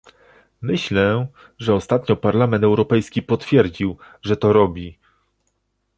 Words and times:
Myślę, 0.61 1.27
że 1.57 1.73
ostatnio 1.75 2.15
Parlament 2.15 2.63
Europejski 2.63 3.21
potwierdził, 3.21 3.97
że 4.21 4.37
to 4.37 4.53
robi 4.53 4.99